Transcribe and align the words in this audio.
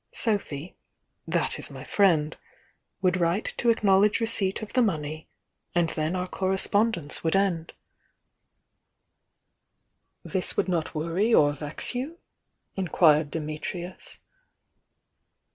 Sophy,— 0.13 0.75
that 1.35 1.59
is 1.59 1.69
my 1.69 1.83
friend— 1.83 2.35
would 3.03 3.17
write 3.17 3.53
to 3.55 3.69
acknowledge 3.69 4.19
receipt 4.19 4.63
of 4.63 4.73
the 4.73 4.81
money, 4.81 5.27
and 5.75 5.89
then 5.91 6.15
our 6.15 6.27
correspondence 6.27 7.23
would 7.23 7.35
end." 7.35 7.73
THE 10.23 10.33
YOUNG 10.33 10.33
DIANA!(»' 10.33 10.33
"This 10.39 10.57
would 10.57 10.67
not 10.67 10.85
vex 10.85 10.95
or 10.95 10.97
worry 11.01 11.29
you?" 11.29 12.17
inquired 12.75 13.29
Di 13.29 13.37
mitrius. 13.41 14.17